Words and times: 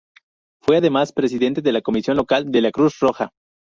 Fue 0.63 0.77
además, 0.77 1.13
presidente 1.13 1.61
de 1.61 1.71
la 1.71 1.83
comisión 1.83 2.17
local 2.17 2.51
de 2.51 2.61
la 2.61 2.71
Cruz 2.71 2.97
Roja. 3.01 3.29